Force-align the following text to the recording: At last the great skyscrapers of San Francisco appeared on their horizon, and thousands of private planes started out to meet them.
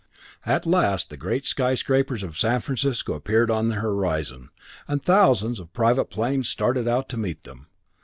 At 0.47 0.65
last 0.65 1.11
the 1.11 1.15
great 1.15 1.45
skyscrapers 1.45 2.23
of 2.23 2.35
San 2.35 2.61
Francisco 2.61 3.13
appeared 3.13 3.51
on 3.51 3.67
their 3.69 3.81
horizon, 3.81 4.49
and 4.87 4.99
thousands 4.99 5.59
of 5.59 5.73
private 5.73 6.05
planes 6.09 6.49
started 6.49 6.87
out 6.87 7.07
to 7.09 7.17
meet 7.17 7.43
them. 7.43 7.67